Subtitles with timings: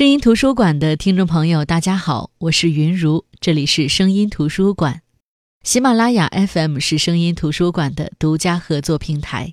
[0.00, 5.02] 声音图书馆的听众朋友，大家好，我是云如，这里是声音图书馆。
[5.62, 9.52] 喜马拉雅 FM 是声音图书馆的独家合作平台。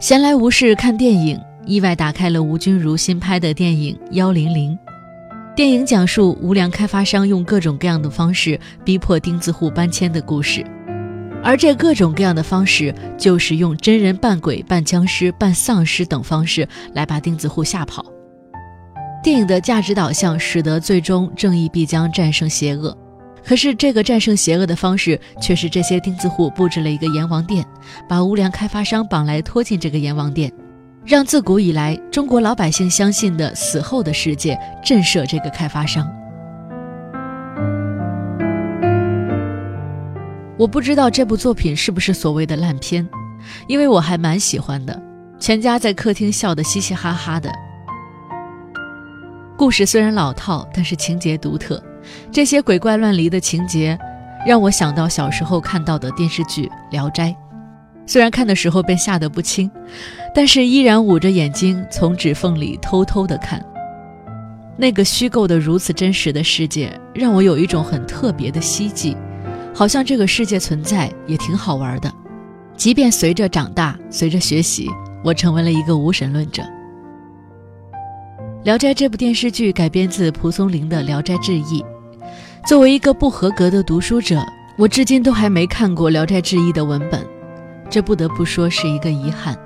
[0.00, 4.76] 闲来无事看电影，意外打开了吴君如新拍的电影《幺零零》。
[5.56, 10.66] 电影讲述无良开发商用各种各样的方式逼迫钉子户搬迁的故事，
[11.44, 18.04] 而这各种各样的方式就是用真人扮鬼、扮僵尸、扮丧尸等方式来把钉子户吓跑。
[19.22, 22.96] 电影的价值导向使得最终正义必将战胜邪恶，
[23.44, 27.64] 可是这个战胜邪恶的方式却是这些钉子户布置了一个阎王殿，
[28.08, 30.52] 把无良开发商绑来拖进这个阎王殿。
[31.06, 36.10] 让自古以来中国老百姓相信的死后的世界震慑这个开发商。
[40.56, 43.06] 我不知道这部作品是不是所谓的烂片，
[43.68, 44.98] 因为我还蛮喜欢的，
[45.38, 47.50] 全家在客厅笑得嘻嘻哈哈的。
[49.58, 51.82] 故事虽然老套，但是情节独特，
[52.32, 53.98] 这些鬼怪乱离的情节，
[54.46, 57.28] 让我想到小时候看到的电视剧《聊斋》。
[58.06, 59.70] 虽然看的时候被吓得不轻，
[60.34, 63.64] 但是依然捂着眼睛从指缝里偷偷的看。
[64.76, 69.16] 那个虚构的如此真实的世界，让我有一种很特别的希冀，
[69.72, 72.12] 好像这个世界存在也挺好玩的。
[72.76, 74.90] 即便随着长大，随着学习，
[75.22, 76.62] 我成为了一个无神论者。
[78.64, 81.82] 《聊斋》这部电视剧改编自蒲松龄的《聊斋志异》，
[82.66, 84.44] 作为一个不合格的读书者，
[84.76, 87.33] 我至今都还没看过《聊斋志异》的文本。
[87.94, 89.56] 这不得不说是一个遗憾，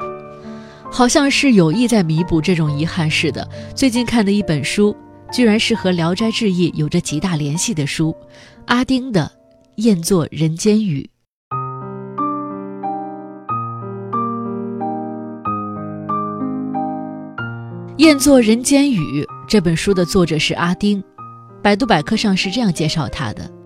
[0.93, 3.49] 好像是有意在弥补这种遗憾似的。
[3.75, 4.95] 最近看的一本书，
[5.33, 8.15] 居然是和《聊斋志异》有着极大联系的书——
[8.69, 9.23] 阿丁的
[9.77, 11.09] 《宴作人间语》。
[17.97, 21.03] 《宴作人间雨》这本书的作者是阿丁，
[21.63, 23.58] 百度百科上是这样介绍他的。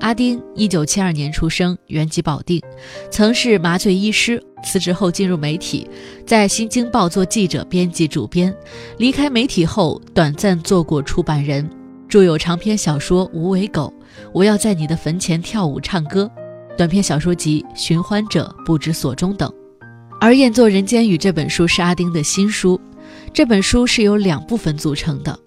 [0.00, 2.60] 阿丁，一九七二年出生，原籍保定，
[3.10, 4.42] 曾是麻醉医师。
[4.62, 5.88] 辞职后进入媒体，
[6.26, 8.54] 在《新京报》做记者、编辑、主编。
[8.98, 11.66] 离开媒体后，短暂做过出版人，
[12.06, 13.90] 著有长篇小说《无尾狗》
[14.34, 16.30] 《我要在你的坟前跳舞唱歌》，
[16.76, 19.50] 短篇小说集《寻欢者不知所终》等。
[20.20, 22.78] 而《宴作人间与》这本书是阿丁的新书，
[23.32, 25.38] 这本书是由两部分组成的。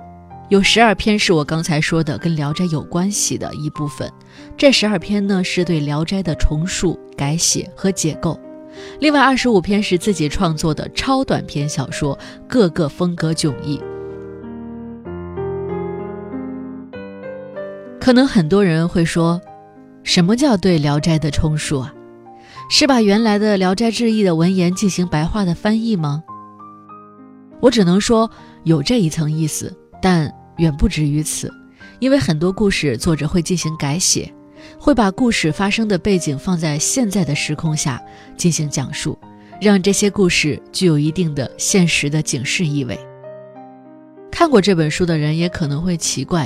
[0.49, 4.11] 有十二篇是我刚才说的跟《聊斋》有关系的一部分，
[4.57, 8.37] 这十二篇呢是对《聊斋》的重述、改写和解构，
[8.99, 12.17] 另外二十五篇是自己创作的超短篇小说，
[12.47, 13.81] 各个风格迥异。
[17.99, 19.41] 可能很多人会说，
[20.03, 21.93] 什么叫对《聊斋》的重述啊？
[22.69, 26.21] 是把原来的《聊斋志异》的文言进行白话的翻译吗？
[27.61, 28.29] 我只能说
[28.65, 30.29] 有这一层意思，但。
[30.57, 31.51] 远不止于此，
[31.97, 34.31] 因为很多故事作者会进行改写，
[34.77, 37.99] 会把故事发生的背景放在现在的时空下
[38.37, 39.17] 进行讲述，
[39.59, 42.95] 让这些故事具有一定的现实的警示意味。
[44.29, 46.45] 看过这本书的人也可能会奇怪，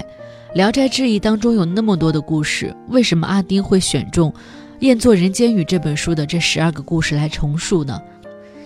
[0.56, 4.32] 《聊斋志异》当中有那么多的故事，为什么阿丁会选中
[4.80, 8.02] 《宴作人间与》这本书的这十二个故事来重述呢？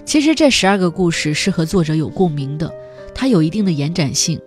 [0.06, 2.72] 其实这十二个故事是和作者有共鸣的，
[3.16, 4.40] 它有一定的延展性。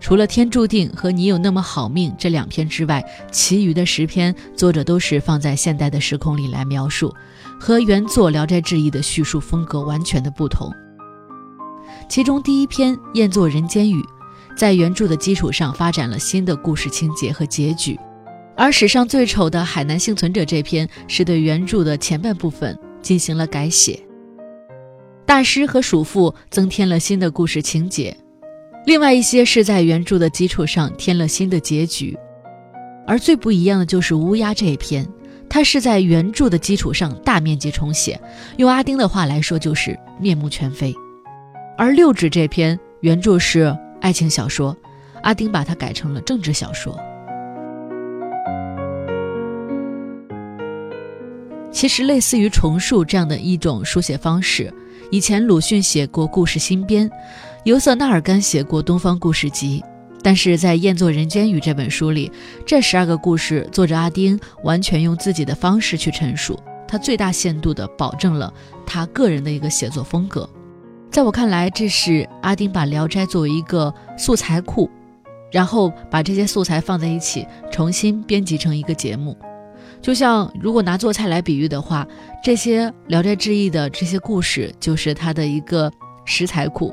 [0.00, 7.14] 除了《天注定》和你有那么好命这两篇之外，其余的十篇作者都是放在现代的时空里来描述，
[7.60, 10.72] 和原作《聊斋志异》的叙述风格完全的不同。
[12.08, 14.00] 其中第一篇《宴作人间语》，
[14.56, 17.98] 在原著的基础上发展了新的故事情节和结局，
[18.56, 24.00] 而史上最丑的海南幸存者这篇是对原著的前半部分进行了改写，
[25.26, 28.16] 大师和鼠妇增添了新的故事情节。
[28.86, 32.16] 另外一些是在原著的基础上添了新的结局，
[33.06, 35.06] 而最不一样的就是乌鸦这一篇，
[35.48, 38.18] 它是在原著的基础上大面积重写，
[38.56, 40.94] 用阿丁的话来说就是面目全非。
[41.76, 44.76] 而六指这篇原著是爱情小说，
[45.22, 46.98] 阿丁把它改成了政治小说。
[51.70, 54.72] 其实类似于重述这样的一种书写方式，
[55.10, 57.08] 以前鲁迅写过《故事新编》。
[57.64, 59.84] 尤瑟纳尔甘写过《东方故事集》，
[60.22, 62.32] 但是在《宴作人间语》这本书里，
[62.64, 66.58] 这十二个故事，作者阿丁完全用自己的方式去陈述，
[66.88, 68.50] 他最大限度地保证了
[68.86, 70.48] 他个人的一个写作风格。
[71.10, 74.88] 在我看来，这是阿丁把《聊斋》作为一个素材库，
[75.52, 79.36] 然后把这些素材放在一起，重新编辑成一个节目。
[80.00, 82.08] 就像如果拿做菜来比喻的话，
[82.42, 85.92] 这些《聊斋志异》的这些故事就是他的一个
[86.24, 86.90] 食材库。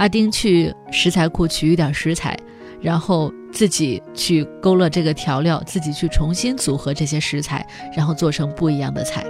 [0.00, 2.34] 阿丁去食材库取一点食材，
[2.80, 9.22] 然后自己去勾勒这个调料，自己去重新组合这些食材，然后做成不一样的菜。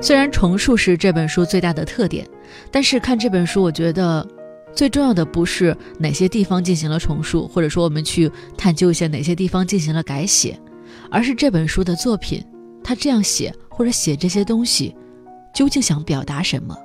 [0.00, 2.24] 虽然重述是这本书最大的特点，
[2.70, 4.24] 但是看这本书，我觉得。
[4.74, 10.54] 最重要的不是哪些地方进行了重述，或者说我们去探究一下哪些地方进行了改写，
[11.10, 12.44] 而是这本书的作品，
[12.84, 14.94] 他这样写或者写这些东西，
[15.56, 16.76] 究竟想表达什么？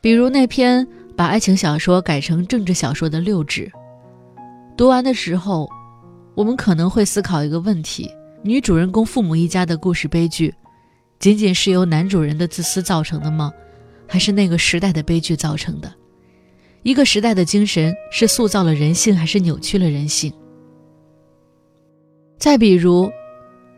[0.00, 3.70] 比如那篇把爱情小说改成政治小说的六指，
[4.78, 5.68] 读完的时候，
[6.34, 8.10] 我们可能会思考一个问题：
[8.42, 10.54] 女主人公父母一家的故事悲剧，
[11.18, 13.52] 仅仅是由男主人的自私造成的吗？
[14.08, 15.92] 还是那个时代的悲剧造成的？
[16.82, 20.32] 一个时代的精神是塑造了人性，还是扭曲了人性？
[22.38, 23.04] 再比如，《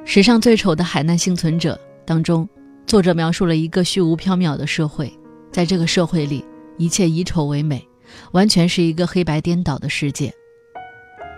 [0.05, 1.75] 史上最丑的海难幸存者》
[2.07, 2.49] 当中，
[2.87, 5.13] 作者描述了一个虚无缥缈的社会，
[5.51, 6.45] 在这个社会里，
[6.77, 7.87] 一切以丑为美，
[8.31, 10.33] 完全是一个黑白颠倒的世界。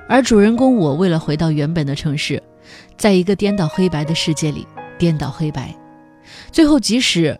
[0.08, 2.42] 而主人公我为了回到原本的城市，
[2.98, 4.66] 在一个颠倒黑白的世界里
[4.98, 5.74] 颠倒黑白，
[6.52, 7.38] 最后即使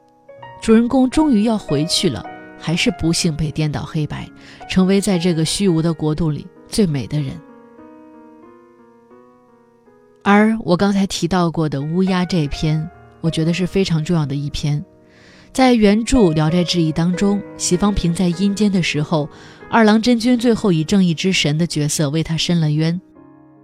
[0.62, 2.24] 主人公终于要回去了。
[2.60, 4.28] 还是不幸被颠倒黑白，
[4.68, 7.40] 成为在这个虚无的国度里最美的人。
[10.24, 12.90] 而我刚才提到过的乌鸦这篇，
[13.20, 14.84] 我觉得是非常重要的一篇。
[15.52, 19.28] 在原著《聊斋志异》当中，席方平在阴间的时候，
[19.70, 23.00] 二郎真君最后以正义之神的角色为他伸了冤。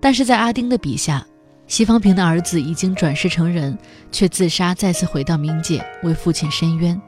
[0.01, 1.25] 但是在阿丁的笔下，
[1.67, 3.79] 席方平的儿子已经转世成人，
[4.11, 7.01] 却自杀，再次回到冥界为父亲伸冤。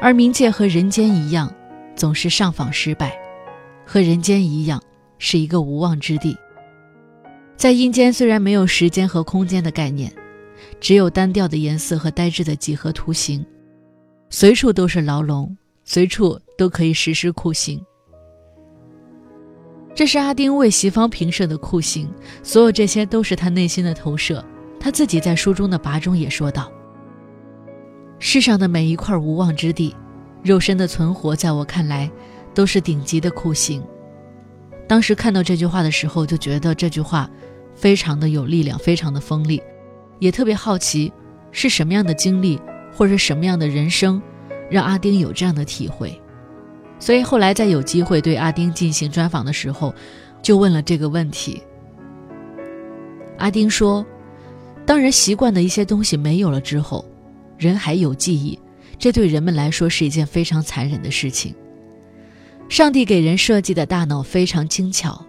[0.00, 1.52] 而冥界和人间一样，
[1.94, 3.12] 总是上访失败，
[3.84, 4.82] 和人间一样
[5.18, 6.36] 是一个无望之地。
[7.56, 10.12] 在阴间，虽然没有时间和空间的概念，
[10.80, 13.44] 只有单调的颜色和呆滞的几何图形，
[14.30, 17.80] 随处都是牢笼，随处都可以实施酷刑。
[19.94, 22.08] 这是阿丁为席方平设的酷刑，
[22.42, 24.44] 所有这些都是他内心的投射。
[24.78, 26.70] 他自己在书中的跋中也说道。
[28.18, 29.96] 世上的每一块无望之地，
[30.42, 32.10] 肉身的存活，在我看来，
[32.54, 33.82] 都是顶级的酷刑。
[34.86, 37.28] 当时看到这句话的时候，就觉得这句话
[37.74, 39.60] 非常的有力量，非常的锋利，
[40.18, 41.12] 也特别好奇
[41.50, 42.60] 是什么样的经历，
[42.92, 44.20] 或者什么样的人生，
[44.70, 46.20] 让阿丁有这样的体会。
[46.98, 49.94] 所以后来在有机会对阿丁进行专访的时候，
[50.42, 51.62] 就问了这个问题。
[53.38, 54.04] 阿丁说
[54.86, 57.04] ：“当人习惯的一些东西没有了之后。”
[57.58, 58.58] 人还有记忆，
[58.98, 61.54] 这对人们来说是一件非常残忍的事情。
[62.68, 65.24] 上帝给人设计的大脑非常精巧，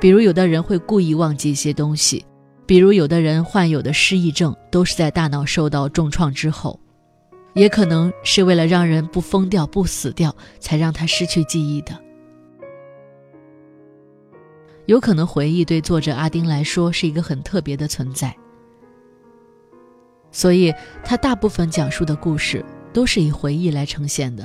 [0.00, 2.24] 比如有的人会故意忘记一些东西，
[2.68, 6.78] 比如有的人患有的失忆症都是在大脑受到重创之后，
[7.54, 11.98] 也可能是为了让人不疯掉、不死掉，才让他失去记忆的。
[14.84, 18.36] 有可能回忆对作者阿丁来说是一个很特别的存在。
[20.30, 20.70] 所以，
[21.02, 22.62] 他大部分讲述的故事
[22.92, 24.44] 都是以回忆来呈现的。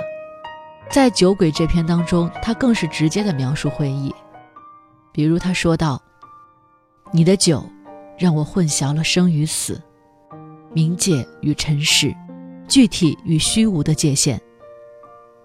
[0.89, 4.15] 在《酒鬼》这篇当中，他更是直接的描述回忆。
[5.11, 6.01] 比如他说道
[7.11, 7.61] ：“你的酒，
[8.17, 9.81] 让我混淆了生与死，
[10.73, 12.15] 冥界与尘世，
[12.67, 14.39] 具体与虚无的界限，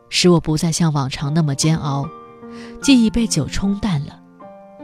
[0.09, 2.09] 使我不再像往常那么煎熬。
[2.83, 4.21] 记忆被酒冲淡了，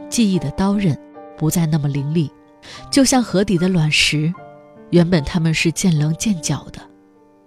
[0.09, 0.97] 记忆的刀刃
[1.37, 2.31] 不再那么凌厉，
[2.91, 4.33] 就像河底的卵石。”
[4.91, 6.79] 原本他们是见棱见角的，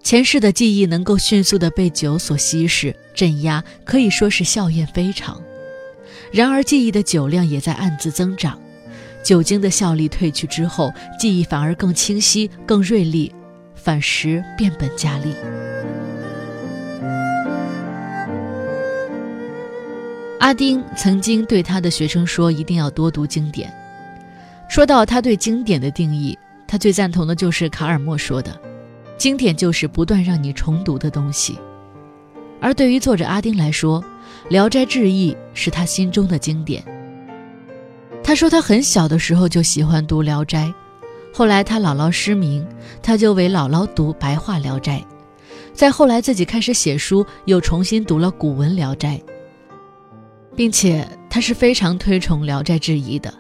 [0.03, 5.41] 前世的记忆能够迅速的被酒所稀释、镇压，可以说是效验非常。
[6.33, 8.61] 然而，记忆的酒量也在暗自增长，
[9.29, 13.31] 酒精的效力褪去之后，记忆反而更清晰、更锐利，
[13.75, 15.35] 反时变本加厉。
[20.41, 23.71] 阿丁曾经对他的学生说：“一定要多读经典。”
[24.67, 26.39] 说到他对经典的定义。
[26.67, 28.59] 他最赞同的就是卡尔默说的
[29.19, 31.59] ：“经典就是不断让你重读的东西。”
[32.63, 34.03] 而对于作者阿丁来说，
[34.49, 36.83] 《聊斋志异》是他心中的经典。
[38.29, 40.67] 他说他很小的时候就喜欢读《聊斋》，
[41.33, 42.63] 后来他姥姥失明，
[43.03, 44.99] 他就为姥姥读白话《聊斋》，
[45.73, 49.17] 再后来自己开始写书，又重新读了古文《聊斋》，
[50.55, 53.33] 并且他是非常推崇《聊斋志异》的。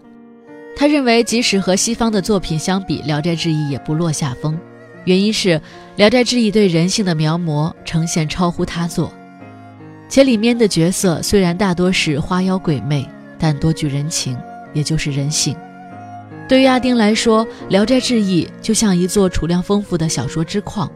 [0.75, 4.59] 他认为，即使和西方的作品相比，《聊斋志异》也不落下风。
[5.04, 5.50] 原因是，
[5.97, 9.12] 《聊斋志异》对人性的描摹呈现超乎他作。
[10.09, 13.07] 且里面的角色虽然大多是花妖鬼魅，
[13.38, 14.35] 但多具人情，
[14.73, 15.57] 也就是人性。
[16.49, 20.91] 对于阿丁来说，《聊斋志异》就像一座储量丰富的小说之矿，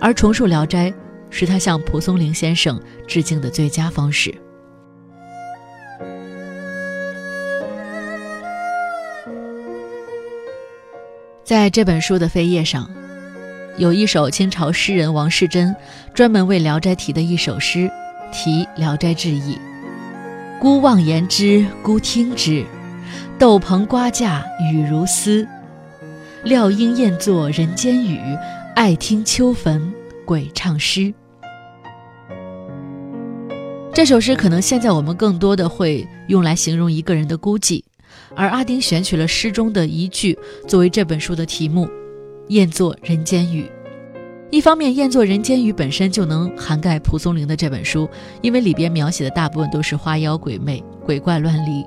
[0.00, 0.90] 而重述《聊斋》
[1.28, 4.34] 是他向蒲松龄先生致敬的最佳方式。
[11.44, 12.90] 在这本书的扉页上，
[13.76, 15.76] 有一首清朝诗人王士祯
[16.14, 17.90] 专门为《聊斋》题的一首诗，
[18.32, 19.54] 题《聊斋志异》
[20.58, 22.64] ：“孤望言之，孤听之，
[23.38, 25.46] 斗篷瓜架雨如丝。
[26.44, 28.20] 料应厌作人间语，
[28.74, 29.92] 爱听秋坟
[30.24, 31.12] 鬼唱诗。”
[33.92, 37.82] 这首诗可能现在我们更多的会用来形容一个人的孤寂。
[38.34, 41.88] 而阿丁选取了诗中的一句作为这本书的题目
[42.48, 43.70] ，“厌作人间语”。
[44.50, 48.08] 一方面，“厌作人间语”本身就能涵盖蒲松龄的这本书，
[48.42, 51.82] 因为里边描写的大部分都是花妖鬼魅、鬼怪乱离；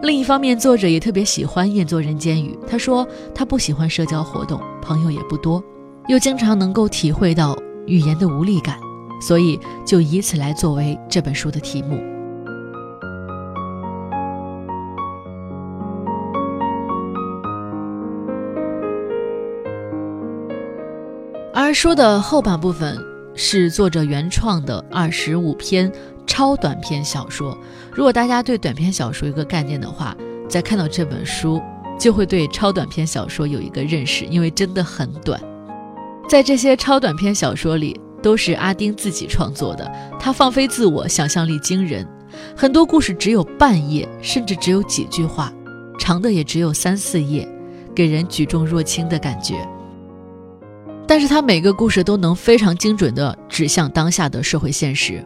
[0.00, 2.56] 另一方面，作者也特别喜欢“厌作人间语”。
[2.70, 5.62] 他说他不喜欢社交活动，朋友也不多，
[6.06, 8.78] 又经常能够体会到语言的无力感，
[9.20, 11.98] 所以就以此来作为这本书的题目。
[21.52, 22.96] 而书的后半部分
[23.34, 25.90] 是作者原创的二十五篇
[26.28, 27.58] 超短篇小说。
[27.92, 30.16] 如果大家对短篇小说有个概念的话，
[30.48, 31.60] 在看到这本书，
[31.98, 35.40] 就会对超短篇小说有一个认识，因为真的很短。
[36.28, 42.06] 在这些超短篇小说里，都是阿丁自己创作的，他放飞自我，想象力惊人，
[42.56, 45.52] 很多故事只有半页，甚至只有几句话，
[45.98, 47.48] 长的也只有三四页，
[47.94, 49.56] 给人举重若轻的感觉。
[51.06, 55.24] 但是他每个故事都能非常精准地指向当下的社会现实。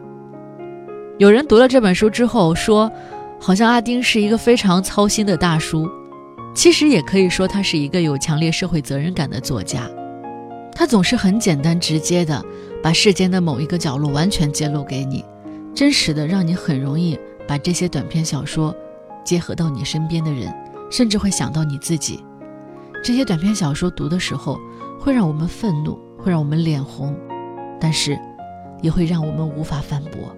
[1.23, 2.91] 有人读了这本书之后说，
[3.39, 5.89] 好像阿丁是一个非常操心的大叔。
[6.53, 9.89] 其实也可以说他是一个有强烈社会责任感的作家。
[10.73, 12.43] 他总是很简单直接的
[12.83, 15.23] 把世间的某一个角落完全揭露给你，
[15.73, 18.75] 真实的让你很容易把这些短篇小说
[19.23, 20.53] 结合到你身边的人，
[20.91, 22.21] 甚至会想到你自己。
[23.01, 24.59] 这些短篇小说读的时候。
[24.99, 27.13] 会让我们愤怒，会让我们脸红，
[27.77, 28.17] 但是
[28.81, 30.33] 也会让我们无法反驳。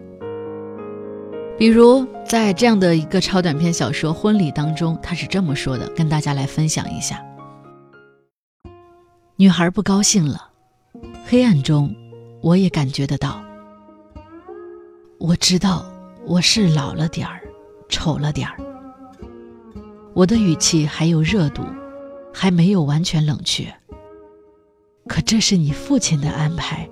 [1.58, 7.24] 比如在这样的一个超短篇小说《婚礼》当中，他是这么说的，跟大家来分享一下：
[9.38, 10.50] 女孩不高兴了，
[11.26, 11.96] 黑暗中
[12.42, 13.42] 我也感觉得到。
[15.18, 15.86] 我知道
[16.26, 17.42] 我是老了点儿，
[17.88, 18.58] 丑了点儿。
[20.14, 21.64] 我的语气还有热度，
[22.34, 23.74] 还没有完全冷却。
[25.08, 26.90] 可这是你父亲的安排，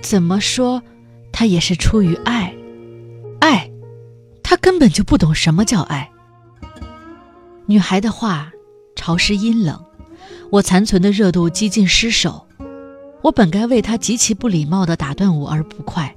[0.00, 0.82] 怎么说，
[1.30, 2.54] 他也是出于爱，
[3.40, 3.70] 爱，
[4.64, 6.10] 根本就不懂什么叫爱。
[7.66, 8.50] 女孩的话
[8.96, 9.78] 潮湿阴冷，
[10.50, 12.46] 我残存的热度几近失守，
[13.20, 16.16] 我本该为他极其不礼貌的打断我而不快，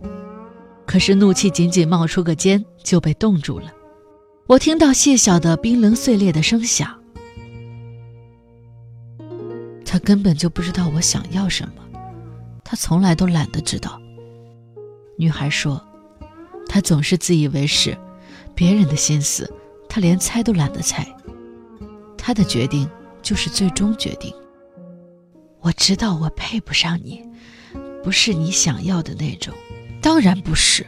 [0.85, 3.69] 可是怒气仅仅冒出个尖就被冻住了。
[4.45, 6.97] 我听到细小的冰冷碎裂的声响。
[9.83, 11.99] 他根本就不知道我想要什么，
[12.63, 14.01] 他从来都懒得知道。
[15.17, 15.85] 女孩说
[16.69, 17.97] ：“他总是自以为是，
[18.57, 19.47] 别人的心思
[19.87, 21.07] 他连猜都懒得猜。
[22.17, 22.89] 他的决定
[23.21, 24.33] 就是最终决定。
[25.61, 27.23] 我知道我配不上你，
[28.03, 29.53] 不是你想要的那种，
[30.01, 30.83] 当然不是。”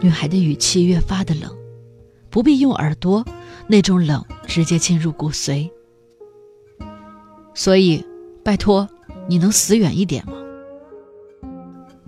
[0.00, 1.54] 女孩的语气越发的冷，
[2.30, 3.22] 不必用耳朵，
[3.66, 5.70] 那种冷直接进入骨髓。
[7.52, 8.02] 所以，
[8.42, 8.88] 拜托，
[9.28, 10.32] 你能死远一点吗？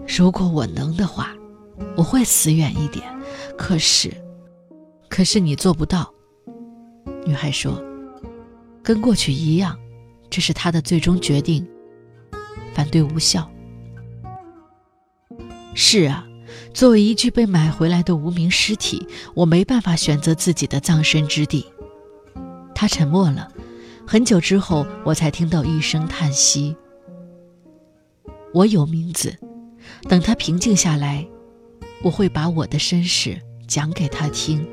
[0.06, 1.36] 如果我能的话，
[1.94, 3.04] 我会死远一点。
[3.58, 4.10] 可是，
[5.20, 6.10] 可是你做不到。
[7.26, 7.78] 女孩说
[8.82, 9.78] ：“跟过去一样，
[10.30, 11.68] 这是他的最终决定。
[12.72, 13.46] 反对无效。”
[15.76, 16.26] 是啊，
[16.72, 21.66] 作为一具被买回来的无名尸体，我没办法选择自己的葬身之地。
[22.74, 23.46] 他沉默了。
[24.06, 26.74] 很久之后，我才听到一声叹息。
[28.54, 29.36] 我有名字，
[30.08, 31.28] 等他平静下来，
[32.02, 34.66] 我会把我的身世讲给他听。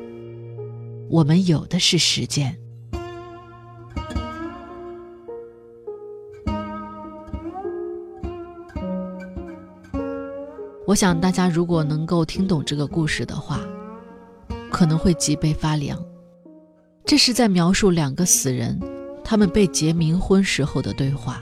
[1.10, 2.58] 我们有的是时间。
[10.86, 13.60] 我想大家如果能够听懂这个故事的话，
[14.72, 16.02] 可能会脊背发凉。
[17.06, 18.80] 这是在描述两个死人。
[19.30, 21.42] 他们被结冥婚时候的对话，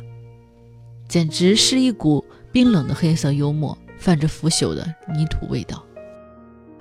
[1.08, 4.84] 简直是一股冰冷的黑色幽默，泛着腐朽的
[5.16, 5.86] 泥土味道。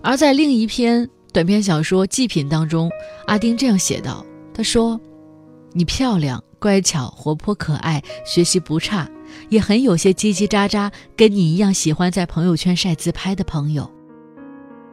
[0.03, 2.89] 而在另一篇短篇小说《祭品》当中，
[3.27, 4.25] 阿丁这样写道
[4.55, 5.01] ：“他说，
[5.73, 9.11] 你漂亮、乖巧、活泼、可爱，学习不差，
[9.49, 13.91] 也很有些叽叽喳喳，跟你一样喜欢在朋友圈晒自拍的朋友。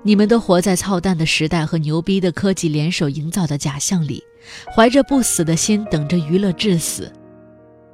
[0.02, 4.24] 你们都活在操蛋的时代和牛逼的科技联手营造的假象里，
[4.76, 7.14] 怀着不死的心等着娱乐致死。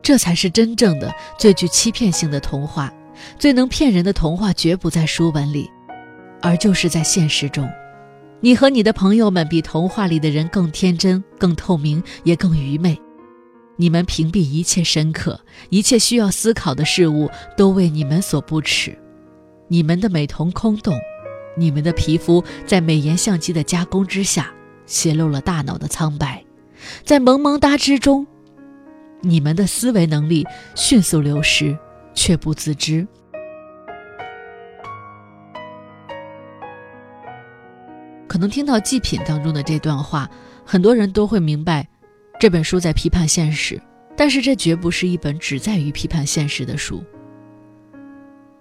[0.01, 2.93] 这才是真正的最具欺骗性的童话。
[3.37, 5.69] 最能骗人的童话绝不在书本里，
[6.41, 7.69] 而就是在现实中。”
[8.39, 12.99] 你和你的朋友们比童话里的人更天真、更透明，也更愚昧。
[13.77, 15.39] 你们屏蔽一切深刻、
[15.69, 18.95] 一切需要思考的事物，都为你们所不耻。
[19.67, 20.95] 你们的美瞳空洞，
[21.55, 24.53] 你们的皮肤在美颜相机的加工之下
[24.85, 26.43] 泄露了大脑的苍白，
[27.03, 28.25] 在萌萌哒之中，
[29.21, 31.75] 你们的思维能力迅速流失，
[32.13, 33.07] 却不自知。
[38.37, 40.29] 可能听到《祭品》当中的这段话，
[40.63, 41.87] 很多人都会明白，
[42.39, 43.81] 这本书在批判现实。
[44.15, 47.03] 但是这绝不是一本只在于批判现实的书。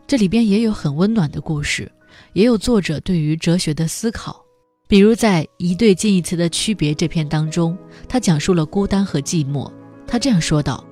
[0.06, 1.92] 这里边也有很温暖的故事，
[2.32, 4.42] 也有作者对于哲学的思考。
[4.88, 7.76] 比如在《一对近义词的区别》这篇当中，
[8.08, 9.70] 他讲述了孤单和寂寞。
[10.06, 10.82] 他这样说道：“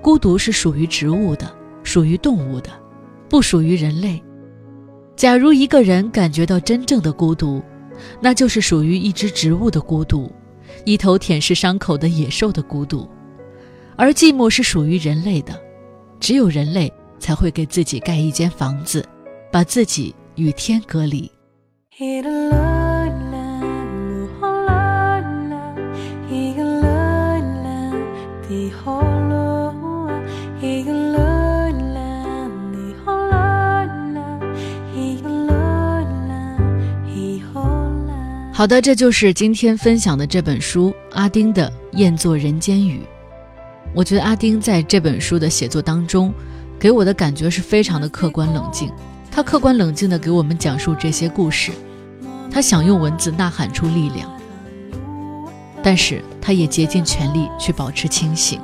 [0.00, 2.70] 孤独是属于植物的，属于动物的，
[3.28, 4.22] 不属于人类。
[5.16, 7.62] 假如一个人感觉到真正的孤独，
[8.20, 10.30] 那就是属于一只植物的孤独，
[10.84, 13.08] 一头舔舐伤口的野兽的孤独，
[13.96, 15.60] 而寂寞是属于人类的，
[16.20, 19.04] 只有人类才会给自己盖一间房子，
[19.50, 21.30] 把自己与天隔离。
[38.56, 43.00] 好的，这就是今天分享的这本书阿丁的《宴作人间语》。
[43.94, 46.32] 我觉得阿丁在这本书的写作当中，
[46.78, 48.90] 给我的感觉是非常的客观冷静。
[49.30, 51.70] 他客观冷静地给我们讲述这些故事，
[52.50, 54.26] 他想用文字呐喊出力量，
[55.82, 58.58] 但是他也竭尽全力去保持清醒。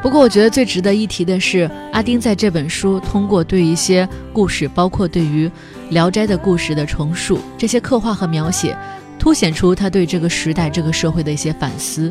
[0.00, 5.48] 不过，我觉得最值得一提的是，阿丁在这本书通过对一些故事，包括对于
[5.88, 8.78] 《聊斋》的故事的重述，这些刻画和描写。
[9.20, 12.10] 凸显出他对这个时代、这个社会的一些反思。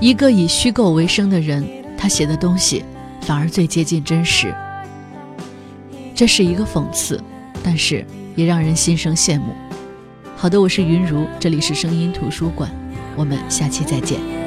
[0.00, 1.64] 一个以虚构为生的人，
[1.96, 2.84] 他写的东西
[3.20, 4.52] 反而最接近真实。
[6.16, 7.22] 这是一个讽刺，
[7.62, 9.54] 但是也让人心生羡慕。
[10.36, 12.68] 好的，我是云如，这里是声音图书馆，
[13.14, 14.41] 我们下期再见。